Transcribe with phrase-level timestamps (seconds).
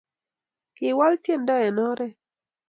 [0.75, 2.17] Kiwal tyendo eng oret